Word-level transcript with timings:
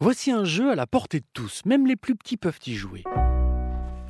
Voici 0.00 0.32
un 0.32 0.44
jeu 0.44 0.70
à 0.70 0.74
la 0.74 0.86
portée 0.88 1.20
de 1.20 1.26
tous, 1.34 1.62
même 1.64 1.86
les 1.86 1.94
plus 1.96 2.16
petits 2.16 2.36
peuvent 2.36 2.58
y 2.66 2.74
jouer. 2.74 3.04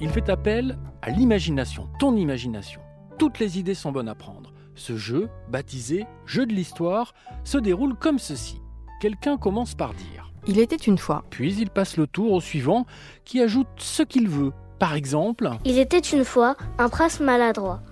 Il 0.00 0.08
fait 0.08 0.28
appel 0.30 0.78
à 1.02 1.10
l'imagination, 1.10 1.88
ton 1.98 2.16
imagination. 2.16 2.80
Toutes 3.18 3.38
les 3.38 3.58
idées 3.58 3.74
sont 3.74 3.92
bonnes 3.92 4.08
à 4.08 4.14
prendre. 4.14 4.52
Ce 4.74 4.96
jeu, 4.96 5.28
baptisé 5.50 6.06
Jeu 6.26 6.46
de 6.46 6.52
l'histoire, 6.54 7.12
se 7.44 7.58
déroule 7.58 7.94
comme 7.94 8.18
ceci. 8.18 8.60
Quelqu'un 9.00 9.36
commence 9.36 9.74
par 9.74 9.92
dire. 9.94 10.32
Il 10.46 10.58
était 10.58 10.74
une 10.76 10.98
fois. 10.98 11.24
Puis 11.30 11.54
il 11.54 11.70
passe 11.70 11.96
le 11.96 12.06
tour 12.06 12.32
au 12.32 12.40
suivant 12.40 12.86
qui 13.24 13.40
ajoute 13.40 13.68
ce 13.76 14.02
qu'il 14.02 14.28
veut. 14.28 14.52
Par 14.78 14.94
exemple, 14.94 15.50
Il 15.64 15.78
était 15.78 15.98
une 15.98 16.24
fois 16.24 16.56
un 16.78 16.88
prince 16.88 17.20
maladroit 17.20 17.82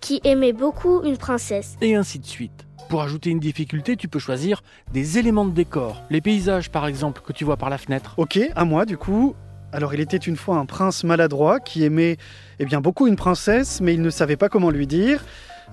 qui 0.00 0.20
aimait 0.24 0.52
beaucoup 0.52 1.02
une 1.04 1.16
princesse. 1.16 1.76
et 1.80 1.94
ainsi 1.94 2.18
de 2.18 2.26
suite. 2.26 2.66
Pour 2.88 3.02
ajouter 3.02 3.28
une 3.28 3.38
difficulté, 3.38 3.96
tu 3.96 4.08
peux 4.08 4.18
choisir 4.18 4.62
des 4.94 5.18
éléments 5.18 5.44
de 5.44 5.52
décor. 5.52 6.02
Les 6.08 6.22
paysages, 6.22 6.70
par 6.70 6.86
exemple, 6.86 7.20
que 7.20 7.34
tu 7.34 7.44
vois 7.44 7.58
par 7.58 7.68
la 7.68 7.76
fenêtre. 7.76 8.14
Ok, 8.16 8.40
à 8.56 8.64
moi 8.64 8.86
du 8.86 8.96
coup. 8.96 9.34
Alors 9.72 9.92
il 9.92 10.00
était 10.00 10.16
une 10.16 10.36
fois 10.36 10.56
un 10.56 10.64
prince 10.64 11.04
maladroit 11.04 11.60
qui 11.60 11.84
aimait 11.84 12.16
eh 12.58 12.64
bien, 12.64 12.80
beaucoup 12.80 13.06
une 13.06 13.16
princesse, 13.16 13.82
mais 13.82 13.92
il 13.92 14.00
ne 14.00 14.08
savait 14.08 14.38
pas 14.38 14.48
comment 14.48 14.70
lui 14.70 14.86
dire. 14.86 15.22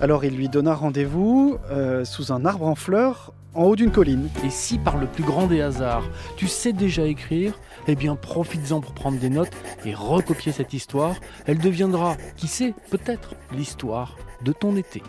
Alors 0.02 0.26
il 0.26 0.36
lui 0.36 0.50
donna 0.50 0.76
rendez-vous 0.76 1.58
euh, 1.72 2.04
sous 2.04 2.34
un 2.34 2.46
arbre 2.46 2.68
en 2.68 2.76
fleurs 2.76 3.34
en 3.54 3.64
haut 3.64 3.78
d'une 3.78 3.92
colline. 3.92 4.28
Et 4.46 4.50
si 4.50 4.78
par 4.78 4.98
le 4.98 5.08
plus 5.08 5.24
grand 5.24 5.48
des 5.48 5.62
hasards, 5.62 6.04
tu 6.36 6.50
sais 6.50 6.74
déjà 6.74 7.06
écrire, 7.06 7.58
eh 7.88 7.96
bien 7.96 8.18
profites-en 8.18 8.82
pour 8.82 8.94
prendre 8.94 9.18
des 9.18 9.30
notes 9.30 9.56
et 9.86 9.94
recopier 9.94 10.52
cette 10.52 10.74
histoire. 10.74 11.16
Elle 11.46 11.60
deviendra, 11.60 12.18
qui 12.36 12.48
sait, 12.48 12.74
peut-être 12.92 13.36
l'histoire 13.54 14.18
de 14.44 14.52
ton 14.52 14.76
été. 14.76 15.02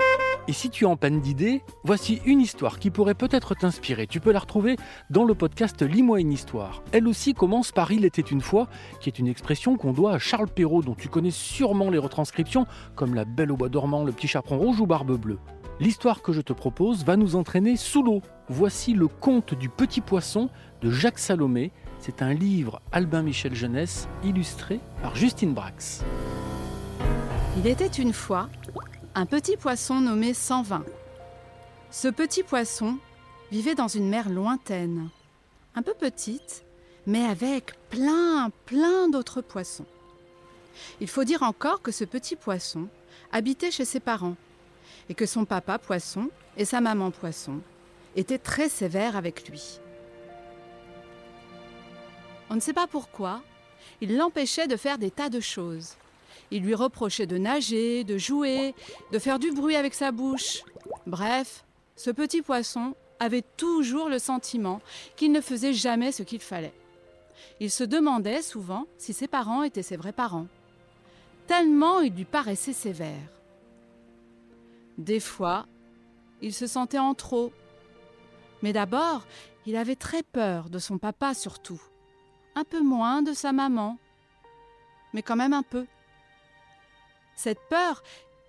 Et 0.48 0.52
si 0.52 0.70
tu 0.70 0.84
es 0.84 0.86
en 0.86 0.96
panne 0.96 1.20
d'idées, 1.20 1.62
voici 1.82 2.20
une 2.24 2.40
histoire 2.40 2.78
qui 2.78 2.90
pourrait 2.90 3.14
peut-être 3.14 3.56
t'inspirer. 3.56 4.06
Tu 4.06 4.20
peux 4.20 4.30
la 4.30 4.38
retrouver 4.38 4.76
dans 5.10 5.24
le 5.24 5.34
podcast 5.34 5.82
Lis-moi 5.82 6.20
une 6.20 6.32
histoire. 6.32 6.84
Elle 6.92 7.08
aussi 7.08 7.34
commence 7.34 7.72
par 7.72 7.90
Il 7.90 8.04
était 8.04 8.22
une 8.22 8.40
fois, 8.40 8.68
qui 9.00 9.08
est 9.08 9.18
une 9.18 9.26
expression 9.26 9.76
qu'on 9.76 9.92
doit 9.92 10.12
à 10.12 10.18
Charles 10.20 10.48
Perrault, 10.48 10.82
dont 10.82 10.94
tu 10.94 11.08
connais 11.08 11.32
sûrement 11.32 11.90
les 11.90 11.98
retranscriptions, 11.98 12.64
comme 12.94 13.16
La 13.16 13.24
Belle 13.24 13.50
au 13.50 13.56
bois 13.56 13.68
dormant, 13.68 14.04
Le 14.04 14.12
Petit 14.12 14.28
Chaperon 14.28 14.58
Rouge 14.58 14.80
ou 14.80 14.86
Barbe 14.86 15.18
Bleue. 15.18 15.40
L'histoire 15.80 16.22
que 16.22 16.32
je 16.32 16.40
te 16.40 16.52
propose 16.52 17.04
va 17.04 17.16
nous 17.16 17.34
entraîner 17.34 17.76
sous 17.76 18.04
l'eau. 18.04 18.22
Voici 18.48 18.94
le 18.94 19.08
conte 19.08 19.52
du 19.52 19.68
petit 19.68 20.00
poisson 20.00 20.48
de 20.80 20.92
Jacques 20.92 21.18
Salomé. 21.18 21.72
C'est 21.98 22.22
un 22.22 22.32
livre 22.32 22.80
Albin 22.92 23.22
Michel 23.22 23.54
Jeunesse 23.54 24.08
illustré 24.22 24.78
par 25.02 25.16
Justine 25.16 25.54
Brax. 25.54 26.04
Il 27.58 27.66
était 27.66 27.86
une 27.86 28.12
fois 28.12 28.48
un 29.18 29.24
petit 29.24 29.56
poisson 29.56 30.02
nommé 30.02 30.34
120. 30.34 30.84
Ce 31.90 32.08
petit 32.08 32.42
poisson 32.42 32.98
vivait 33.50 33.74
dans 33.74 33.88
une 33.88 34.10
mer 34.10 34.28
lointaine, 34.28 35.08
un 35.74 35.80
peu 35.80 35.94
petite, 35.94 36.66
mais 37.06 37.24
avec 37.24 37.72
plein, 37.88 38.50
plein 38.66 39.08
d'autres 39.08 39.40
poissons. 39.40 39.86
Il 41.00 41.08
faut 41.08 41.24
dire 41.24 41.42
encore 41.42 41.80
que 41.80 41.92
ce 41.92 42.04
petit 42.04 42.36
poisson 42.36 42.88
habitait 43.32 43.70
chez 43.70 43.86
ses 43.86 44.00
parents 44.00 44.36
et 45.08 45.14
que 45.14 45.24
son 45.24 45.46
papa 45.46 45.78
poisson 45.78 46.28
et 46.58 46.66
sa 46.66 46.82
maman 46.82 47.10
poisson 47.10 47.60
étaient 48.16 48.36
très 48.36 48.68
sévères 48.68 49.16
avec 49.16 49.48
lui. 49.48 49.80
On 52.50 52.54
ne 52.54 52.60
sait 52.60 52.74
pas 52.74 52.86
pourquoi, 52.86 53.42
il 54.02 54.18
l'empêchait 54.18 54.68
de 54.68 54.76
faire 54.76 54.98
des 54.98 55.10
tas 55.10 55.30
de 55.30 55.40
choses. 55.40 55.96
Il 56.50 56.62
lui 56.62 56.74
reprochait 56.74 57.26
de 57.26 57.38
nager, 57.38 58.04
de 58.04 58.18
jouer, 58.18 58.74
de 59.12 59.18
faire 59.18 59.38
du 59.38 59.52
bruit 59.52 59.76
avec 59.76 59.94
sa 59.94 60.12
bouche. 60.12 60.62
Bref, 61.06 61.64
ce 61.96 62.10
petit 62.10 62.42
poisson 62.42 62.94
avait 63.18 63.44
toujours 63.56 64.08
le 64.08 64.18
sentiment 64.18 64.80
qu'il 65.16 65.32
ne 65.32 65.40
faisait 65.40 65.72
jamais 65.72 66.12
ce 66.12 66.22
qu'il 66.22 66.40
fallait. 66.40 66.74
Il 67.60 67.70
se 67.70 67.84
demandait 67.84 68.42
souvent 68.42 68.86
si 68.98 69.12
ses 69.12 69.28
parents 69.28 69.62
étaient 69.62 69.82
ses 69.82 69.96
vrais 69.96 70.12
parents, 70.12 70.46
tellement 71.46 72.00
il 72.00 72.12
lui 72.12 72.24
paraissait 72.24 72.72
sévère. 72.72 73.28
Des 74.98 75.20
fois, 75.20 75.66
il 76.42 76.52
se 76.52 76.66
sentait 76.66 76.98
en 76.98 77.14
trop. 77.14 77.52
Mais 78.62 78.72
d'abord, 78.72 79.26
il 79.66 79.76
avait 79.76 79.96
très 79.96 80.22
peur 80.22 80.70
de 80.70 80.78
son 80.78 80.98
papa 80.98 81.34
surtout, 81.34 81.80
un 82.54 82.64
peu 82.64 82.80
moins 82.80 83.22
de 83.22 83.32
sa 83.32 83.52
maman, 83.52 83.98
mais 85.12 85.22
quand 85.22 85.36
même 85.36 85.52
un 85.52 85.62
peu. 85.62 85.86
Cette 87.36 87.60
peur, 87.68 88.02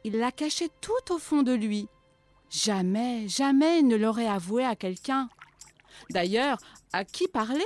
il 0.03 0.18
la 0.18 0.31
cachait 0.31 0.70
tout 0.81 1.14
au 1.14 1.20
fond 1.20 1.44
de 1.44 1.53
lui. 1.53 1.88
Jamais, 2.50 3.28
jamais 3.28 3.80
il 3.80 3.88
ne 3.88 3.98
l'aurait 3.98 4.28
avouée 4.28 4.66
à 4.66 4.75
quelqu'un. 4.75 5.30
D'ailleurs, 6.09 6.58
à 6.94 7.03
qui 7.03 7.28
parler? 7.28 7.66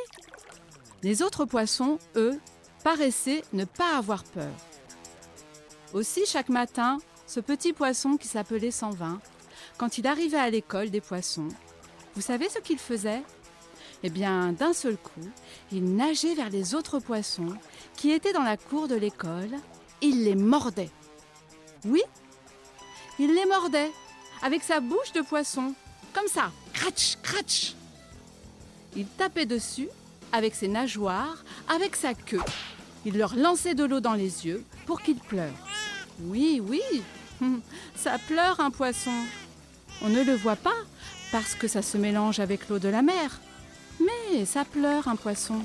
Les 1.04 1.22
autres 1.22 1.46
poissons, 1.46 2.00
eux, 2.16 2.40
paraissaient 2.84 3.44
ne 3.54 3.66
pas 3.66 3.98
avoir 3.98 4.24
peur. 4.24 4.52
Aussi, 5.94 6.26
chaque 6.26 6.50
matin, 6.50 6.98
ce 7.28 7.40
petit 7.40 7.74
poisson 7.74 8.18
qui 8.18 8.28
s'appelait 8.28 8.72
120, 8.72 9.20
quand 9.78 9.98
il 9.98 10.08
arrivait 10.08 10.40
à 10.40 10.50
l'école 10.50 10.90
des 10.90 11.02
poissons, 11.02 11.50
vous 12.16 12.22
savez 12.22 12.50
ce 12.50 12.60
qu'il 12.60 12.80
faisait? 12.80 13.24
Eh 14.04 14.10
bien, 14.10 14.52
d'un 14.54 14.74
seul 14.74 14.98
coup, 14.98 15.30
il 15.72 15.96
nageait 15.96 16.34
vers 16.34 16.50
les 16.50 16.74
autres 16.74 17.00
poissons 17.00 17.56
qui 17.96 18.12
étaient 18.12 18.34
dans 18.34 18.42
la 18.42 18.58
cour 18.58 18.88
de 18.88 18.96
l'école, 18.96 19.52
il 20.02 20.24
les 20.24 20.36
mordait. 20.36 20.90
Oui, 21.86 22.04
il 23.18 23.34
les 23.34 23.46
mordait 23.46 23.92
avec 24.42 24.64
sa 24.64 24.80
bouche 24.80 25.12
de 25.14 25.22
poisson, 25.22 25.74
comme 26.14 26.28
ça, 26.28 26.52
cratch, 26.74 27.18
cratch. 27.24 27.76
Il 28.96 29.06
tapait 29.06 29.46
dessus 29.46 29.90
avec 30.32 30.54
ses 30.56 30.68
nageoires, 30.68 31.44
avec 31.68 31.96
sa 31.96 32.14
queue. 32.14 32.42
Il 33.06 33.18
leur 33.18 33.36
lançait 33.36 33.74
de 33.74 33.84
l'eau 33.84 34.00
dans 34.00 34.14
les 34.14 34.46
yeux 34.46 34.64
pour 34.86 35.02
qu'ils 35.02 35.18
pleurent. 35.18 35.68
Oui, 36.22 36.62
oui, 36.64 36.82
ça 37.96 38.18
pleure 38.28 38.60
un 38.60 38.70
poisson. 38.70 39.14
On 40.02 40.10
ne 40.10 40.24
le 40.24 40.36
voit 40.36 40.56
pas 40.56 40.70
parce 41.32 41.56
que 41.56 41.68
ça 41.68 41.82
se 41.82 41.98
mélange 41.98 42.40
avec 42.40 42.70
l'eau 42.70 42.80
de 42.80 42.90
la 42.90 43.02
mer. 43.02 43.40
Mais 44.00 44.46
ça 44.46 44.66
pleure 44.66 45.08
un 45.08 45.16
poisson. 45.16 45.60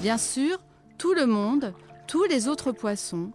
Bien 0.00 0.18
sûr, 0.18 0.60
tout 0.98 1.14
le 1.14 1.26
monde, 1.26 1.72
tous 2.06 2.24
les 2.24 2.48
autres 2.48 2.72
poissons, 2.72 3.30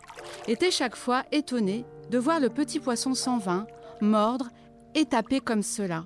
étaient 0.48 0.72
chaque 0.72 0.96
fois 0.96 1.24
étonnés 1.32 1.86
de 2.10 2.18
voir 2.18 2.40
le 2.40 2.50
petit 2.50 2.80
poisson 2.80 3.14
sans 3.14 3.38
vin 3.38 3.68
mordre 4.02 4.50
et 4.94 5.06
taper 5.06 5.40
comme 5.40 5.64
cela. 5.64 6.06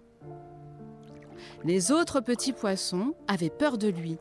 Les 1.63 1.91
autres 1.91 2.21
petits 2.21 2.53
poissons 2.53 3.13
avaient 3.27 3.49
peur 3.49 3.77
de 3.77 3.87
lui. 3.87 4.17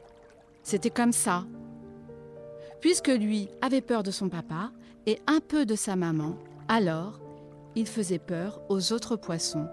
C'était 0.62 0.90
comme 0.90 1.12
ça. 1.12 1.44
Puisque 2.80 3.08
lui 3.08 3.48
avait 3.60 3.80
peur 3.80 4.02
de 4.02 4.10
son 4.10 4.28
papa 4.28 4.70
et 5.06 5.20
un 5.26 5.40
peu 5.40 5.64
de 5.64 5.74
sa 5.74 5.96
maman, 5.96 6.36
alors 6.68 7.20
il 7.74 7.86
faisait 7.86 8.18
peur 8.18 8.60
aux 8.68 8.92
autres 8.92 9.16
poissons. 9.16 9.66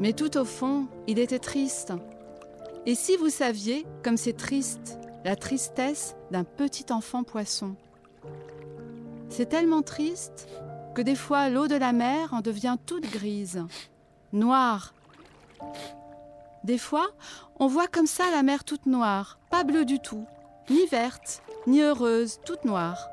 Mais 0.00 0.12
tout 0.12 0.36
au 0.36 0.44
fond, 0.44 0.88
il 1.06 1.18
était 1.18 1.38
triste. 1.38 1.92
Et 2.86 2.96
si 2.96 3.16
vous 3.16 3.30
saviez 3.30 3.86
comme 4.02 4.16
c'est 4.16 4.36
triste, 4.36 4.98
la 5.24 5.36
tristesse 5.36 6.16
d'un 6.32 6.42
petit 6.42 6.86
enfant 6.92 7.22
poisson? 7.22 7.76
C'est 9.34 9.46
tellement 9.46 9.80
triste 9.80 10.46
que 10.94 11.00
des 11.00 11.14
fois 11.14 11.48
l'eau 11.48 11.66
de 11.66 11.74
la 11.74 11.94
mer 11.94 12.34
en 12.34 12.42
devient 12.42 12.76
toute 12.84 13.10
grise, 13.10 13.64
noire. 14.34 14.92
Des 16.64 16.76
fois, 16.76 17.08
on 17.58 17.66
voit 17.66 17.86
comme 17.86 18.06
ça 18.06 18.30
la 18.30 18.42
mer 18.42 18.62
toute 18.62 18.84
noire, 18.84 19.38
pas 19.50 19.64
bleue 19.64 19.86
du 19.86 20.00
tout, 20.00 20.26
ni 20.68 20.84
verte, 20.84 21.42
ni 21.66 21.80
heureuse, 21.80 22.40
toute 22.44 22.66
noire. 22.66 23.08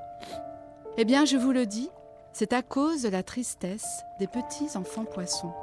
Eh 0.97 1.06
bien, 1.06 1.24
je 1.24 1.38
vous 1.38 1.53
le 1.53 1.66
dis, 1.66 1.90
c'est 2.34 2.51
à 2.51 2.63
cause 2.63 3.03
de 3.03 3.09
la 3.09 3.24
tristesse 3.24 4.03
des 4.19 4.28
petits 4.28 4.75
enfants 4.75 5.06
poissons. 5.06 5.53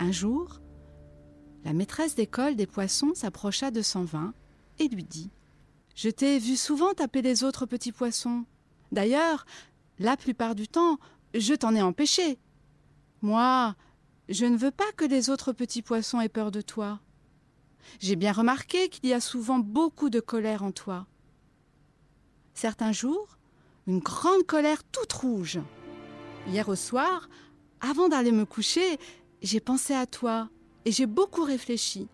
Un 0.00 0.10
jour, 0.10 0.60
la 1.64 1.74
maîtresse 1.74 2.16
d'école 2.16 2.56
des 2.56 2.66
poissons 2.66 3.14
s'approcha 3.14 3.70
de 3.70 3.82
120 3.82 4.34
lui 4.88 5.04
dit 5.04 5.30
Je 5.94 6.10
t'ai 6.10 6.38
vu 6.38 6.56
souvent 6.56 6.94
taper 6.94 7.22
les 7.22 7.44
autres 7.44 7.66
petits 7.66 7.92
poissons. 7.92 8.44
D'ailleurs, 8.92 9.46
la 9.98 10.16
plupart 10.16 10.54
du 10.54 10.68
temps, 10.68 10.98
je 11.34 11.54
t'en 11.54 11.74
ai 11.74 11.82
empêché. 11.82 12.38
Moi, 13.22 13.76
je 14.28 14.46
ne 14.46 14.56
veux 14.56 14.70
pas 14.70 14.90
que 14.96 15.04
les 15.04 15.30
autres 15.30 15.52
petits 15.52 15.82
poissons 15.82 16.20
aient 16.20 16.28
peur 16.28 16.50
de 16.50 16.60
toi. 16.60 17.00
J'ai 17.98 18.16
bien 18.16 18.32
remarqué 18.32 18.88
qu'il 18.88 19.08
y 19.08 19.12
a 19.12 19.20
souvent 19.20 19.58
beaucoup 19.58 20.10
de 20.10 20.20
colère 20.20 20.62
en 20.62 20.72
toi. 20.72 21.06
Certains 22.54 22.92
jours, 22.92 23.38
une 23.86 24.00
grande 24.00 24.44
colère 24.44 24.84
toute 24.84 25.12
rouge. 25.12 25.60
Hier 26.46 26.68
au 26.68 26.76
soir, 26.76 27.28
avant 27.80 28.08
d'aller 28.08 28.32
me 28.32 28.44
coucher, 28.44 28.98
j'ai 29.42 29.60
pensé 29.60 29.94
à 29.94 30.06
toi 30.06 30.48
et 30.84 30.92
j'ai 30.92 31.06
beaucoup 31.06 31.42
réfléchi. 31.42 32.08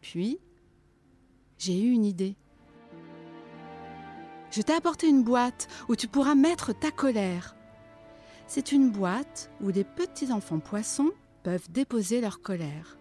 Puis, 0.00 0.38
j'ai 1.58 1.80
eu 1.80 1.90
une 1.90 2.04
idée. 2.04 2.36
Je 4.50 4.62
t'ai 4.62 4.72
apporté 4.72 5.08
une 5.08 5.22
boîte 5.22 5.68
où 5.88 5.96
tu 5.96 6.08
pourras 6.08 6.34
mettre 6.34 6.72
ta 6.72 6.90
colère. 6.90 7.56
C'est 8.46 8.72
une 8.72 8.90
boîte 8.90 9.50
où 9.60 9.68
les 9.68 9.84
petits 9.84 10.32
enfants 10.32 10.60
poissons 10.60 11.10
peuvent 11.42 11.70
déposer 11.70 12.20
leur 12.20 12.40
colère. 12.40 12.96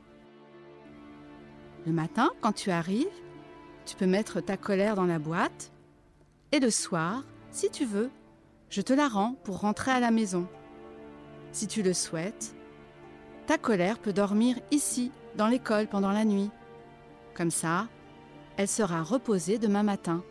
Le 1.86 1.92
matin, 1.92 2.32
quand 2.42 2.52
tu 2.52 2.72
arrives, 2.72 3.06
tu 3.86 3.96
peux 3.96 4.08
mettre 4.08 4.42
ta 4.42 4.58
colère 4.58 4.96
dans 4.96 5.06
la 5.06 5.20
boîte 5.20 5.72
et 6.52 6.60
le 6.60 6.72
soir, 6.72 7.24
si 7.52 7.70
tu 7.70 7.86
veux, 7.86 8.10
je 8.70 8.82
te 8.82 8.94
la 8.94 9.08
rends 9.08 9.36
pour 9.44 9.60
rentrer 9.60 9.92
à 9.92 10.00
la 10.00 10.12
maison. 10.12 10.48
Si 11.52 11.68
tu 11.68 11.84
le 11.84 11.94
souhaites, 11.94 12.56
ta 13.46 13.58
colère 13.58 14.00
peut 14.00 14.14
dormir 14.14 14.58
ici, 14.72 15.12
dans 15.38 15.48
l'école, 15.48 15.88
pendant 15.88 16.12
la 16.12 16.26
nuit. 16.26 16.50
Comme 17.36 17.52
ça, 17.52 17.88
elle 18.58 18.68
sera 18.68 19.04
reposée 19.04 19.58
demain 19.58 19.84
matin. 19.84 20.24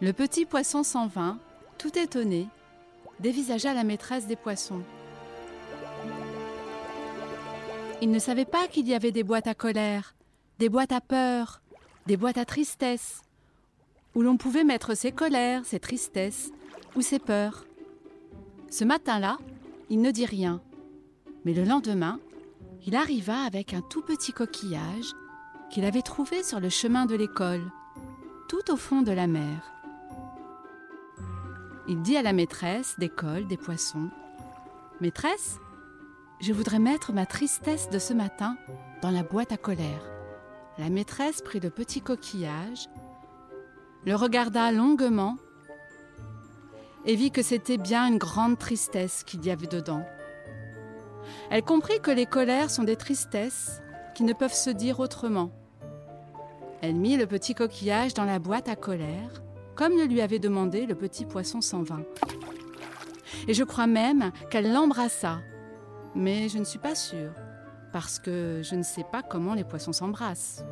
Le 0.00 0.12
petit 0.12 0.44
poisson 0.44 0.82
s'en 0.82 1.06
vint, 1.06 1.38
tout 1.76 1.98
étonné, 1.98 2.46
dévisagea 3.20 3.74
la 3.74 3.84
maîtresse 3.84 4.26
des 4.26 4.36
poissons. 4.36 4.82
Il 8.00 8.10
ne 8.10 8.18
savait 8.20 8.44
pas 8.44 8.68
qu'il 8.68 8.86
y 8.86 8.94
avait 8.94 9.10
des 9.10 9.24
boîtes 9.24 9.48
à 9.48 9.54
colère, 9.54 10.14
des 10.58 10.68
boîtes 10.68 10.92
à 10.92 11.00
peur, 11.00 11.60
des 12.06 12.16
boîtes 12.16 12.38
à 12.38 12.44
tristesse, 12.44 13.22
où 14.14 14.22
l'on 14.22 14.36
pouvait 14.36 14.64
mettre 14.64 14.94
ses 14.94 15.10
colères, 15.10 15.64
ses 15.64 15.80
tristesses 15.80 16.52
ou 16.94 17.02
ses 17.02 17.18
peurs. 17.18 17.64
Ce 18.70 18.84
matin-là, 18.84 19.38
il 19.90 20.00
ne 20.00 20.10
dit 20.12 20.26
rien, 20.26 20.60
mais 21.44 21.54
le 21.54 21.64
lendemain, 21.64 22.20
il 22.86 22.94
arriva 22.94 23.40
avec 23.40 23.74
un 23.74 23.80
tout 23.80 24.02
petit 24.02 24.32
coquillage 24.32 25.12
qu'il 25.70 25.84
avait 25.84 26.02
trouvé 26.02 26.42
sur 26.42 26.60
le 26.60 26.68
chemin 26.68 27.06
de 27.06 27.14
l'école, 27.14 27.62
tout 28.48 28.72
au 28.72 28.76
fond 28.76 29.02
de 29.02 29.12
la 29.12 29.26
mer. 29.26 29.72
Il 31.86 32.02
dit 32.02 32.16
à 32.16 32.22
la 32.22 32.32
maîtresse 32.32 32.96
d'école 32.98 33.46
des 33.46 33.56
poissons 33.56 34.10
Maîtresse, 35.00 35.58
je 36.40 36.52
voudrais 36.52 36.78
mettre 36.78 37.12
ma 37.12 37.24
tristesse 37.24 37.88
de 37.90 37.98
ce 37.98 38.12
matin 38.12 38.56
dans 39.00 39.10
la 39.10 39.22
boîte 39.22 39.52
à 39.52 39.56
colère. 39.56 40.02
La 40.76 40.90
maîtresse 40.90 41.40
prit 41.40 41.60
le 41.60 41.70
petit 41.70 42.00
coquillage, 42.00 42.88
le 44.04 44.14
regarda 44.14 44.70
longuement 44.72 45.36
et 47.04 47.14
vit 47.14 47.30
que 47.30 47.42
c'était 47.42 47.78
bien 47.78 48.06
une 48.06 48.18
grande 48.18 48.58
tristesse 48.58 49.24
qu'il 49.24 49.44
y 49.44 49.50
avait 49.50 49.66
dedans. 49.66 50.04
Elle 51.50 51.62
comprit 51.62 52.00
que 52.00 52.10
les 52.10 52.26
colères 52.26 52.70
sont 52.70 52.84
des 52.84 52.96
tristesses 52.96 53.80
qui 54.18 54.24
ne 54.24 54.32
peuvent 54.32 54.52
se 54.52 54.70
dire 54.70 54.98
autrement. 54.98 55.52
Elle 56.80 56.96
mit 56.96 57.16
le 57.16 57.28
petit 57.28 57.54
coquillage 57.54 58.14
dans 58.14 58.24
la 58.24 58.40
boîte 58.40 58.68
à 58.68 58.74
colère, 58.74 59.44
comme 59.76 59.96
le 59.96 60.06
lui 60.06 60.20
avait 60.20 60.40
demandé 60.40 60.86
le 60.86 60.96
petit 60.96 61.24
poisson 61.24 61.60
sans 61.60 61.84
vin. 61.84 62.02
Et 63.46 63.54
je 63.54 63.62
crois 63.62 63.86
même 63.86 64.32
qu'elle 64.50 64.72
l'embrassa. 64.72 65.38
Mais 66.16 66.48
je 66.48 66.58
ne 66.58 66.64
suis 66.64 66.80
pas 66.80 66.96
sûre, 66.96 67.30
parce 67.92 68.18
que 68.18 68.60
je 68.64 68.74
ne 68.74 68.82
sais 68.82 69.04
pas 69.04 69.22
comment 69.22 69.54
les 69.54 69.62
poissons 69.62 69.92
s'embrassent. 69.92 70.64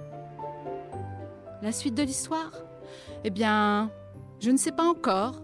La 1.62 1.70
suite 1.70 1.94
de 1.94 2.02
l'histoire? 2.02 2.50
Eh 3.22 3.30
bien, 3.30 3.92
je 4.40 4.50
ne 4.50 4.56
sais 4.56 4.72
pas 4.72 4.88
encore. 4.88 5.40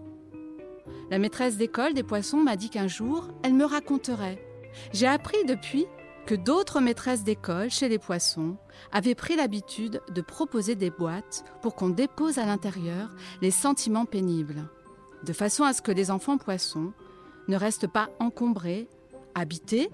La 1.09 1.19
maîtresse 1.19 1.55
d'école 1.55 1.93
des 1.93 2.03
poissons 2.03 2.39
m'a 2.43 2.57
dit 2.57 2.69
qu'un 2.69 2.89
jour, 2.89 3.29
elle 3.43 3.53
me 3.53 3.63
raconterait. 3.63 4.45
J'ai 4.91 5.07
appris 5.07 5.45
depuis 5.47 5.85
que 6.25 6.35
d'autres 6.35 6.79
maîtresses 6.79 7.23
d'école 7.23 7.69
chez 7.69 7.89
les 7.89 7.99
poissons 7.99 8.57
avaient 8.91 9.15
pris 9.15 9.35
l'habitude 9.35 10.01
de 10.09 10.21
proposer 10.21 10.75
des 10.75 10.89
boîtes 10.89 11.43
pour 11.61 11.75
qu'on 11.75 11.89
dépose 11.89 12.37
à 12.37 12.45
l'intérieur 12.45 13.09
les 13.41 13.51
sentiments 13.51 14.05
pénibles, 14.05 14.69
de 15.23 15.33
façon 15.33 15.63
à 15.63 15.73
ce 15.73 15.81
que 15.81 15.91
les 15.91 16.11
enfants 16.11 16.37
poissons 16.37 16.93
ne 17.47 17.57
restent 17.57 17.87
pas 17.87 18.09
encombrés, 18.19 18.87
habités 19.35 19.89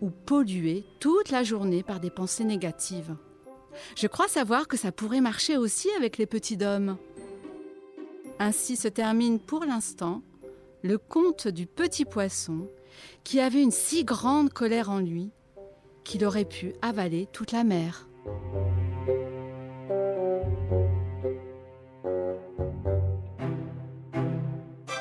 ou 0.00 0.10
pollués 0.10 0.84
toute 1.00 1.30
la 1.30 1.42
journée 1.44 1.82
par 1.82 2.00
des 2.00 2.10
pensées 2.10 2.44
négatives. 2.44 3.16
Je 3.96 4.06
crois 4.08 4.28
savoir 4.28 4.66
que 4.66 4.76
ça 4.76 4.90
pourrait 4.90 5.20
marcher 5.20 5.56
aussi 5.56 5.88
avec 5.96 6.18
les 6.18 6.26
petits 6.26 6.56
dômes. 6.56 6.96
Ainsi 8.40 8.76
se 8.76 8.88
termine 8.88 9.38
pour 9.38 9.64
l'instant 9.64 10.22
le 10.82 10.98
conte 10.98 11.48
du 11.48 11.66
petit 11.66 12.04
poisson 12.04 12.68
qui 13.24 13.40
avait 13.40 13.62
une 13.62 13.70
si 13.70 14.04
grande 14.04 14.52
colère 14.52 14.90
en 14.90 14.98
lui 14.98 15.30
qu'il 16.08 16.24
aurait 16.24 16.46
pu 16.46 16.72
avaler 16.80 17.28
toute 17.34 17.52
la 17.52 17.64
mer. 17.64 18.08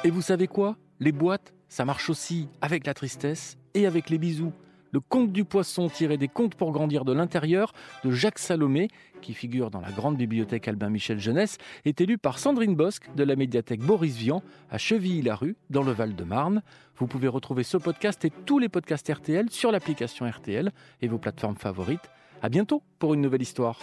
Et 0.04 0.09
vous 0.09 0.21
savez 0.21 0.48
quoi? 0.48 0.75
Les 1.00 1.13
boîtes, 1.13 1.54
ça 1.69 1.86
marche 1.86 2.09
aussi 2.09 2.50
avec 2.59 2.86
la 2.86 2.94
tristesse 2.94 3.57
et 3.74 3.88
avec 3.88 4.09
les 4.09 4.18
bisous. 4.18 4.51
Le 4.92 5.00
conte 5.00 5.31
du 5.31 5.44
poisson 5.44 5.89
tiré 5.89 6.18
des 6.18 6.28
contes 6.28 6.56
pour 6.56 6.72
grandir 6.72 7.06
de 7.06 7.13
l'intérieur 7.13 7.74
de 8.04 8.12
Jacques 8.12 8.39
Salomé, 8.39 8.88
qui 9.22 9.34
figure 9.34 9.69
dans 9.69 9.81
la 9.81 9.92
grande 9.92 10.18
bibliothèque 10.18 10.68
Albin 10.68 10.89
Michel 10.89 11.19
Jeunesse, 11.19 11.57
est 11.86 12.00
élu 12.01 12.18
par 12.18 12.39
Sandrine 12.39 12.75
Bosque 12.75 13.10
de 13.16 13.24
la 13.24 13.36
médiathèque 13.36 13.81
Boris 13.81 14.16
Vian 14.16 14.42
à 14.69 14.78
Chevilly-la-Rue, 14.78 15.56
dans 15.69 15.84
le 15.84 15.92
Val-de-Marne. 15.92 16.62
Vous 16.98 17.07
pouvez 17.07 17.28
retrouver 17.28 17.63
ce 17.63 17.78
podcast 17.78 18.24
et 18.25 18.31
tous 18.45 18.60
les 18.60 18.69
podcasts 18.69 19.12
RTL 19.12 19.50
sur 19.50 19.72
l'application 19.72 20.30
RTL 20.30 20.72
et 21.01 21.07
vos 21.07 21.18
plateformes 21.18 21.57
favorites. 21.57 22.10
À 22.42 22.50
bientôt 22.50 22.84
pour 23.00 23.13
une 23.13 23.22
nouvelle 23.22 23.42
histoire. 23.42 23.80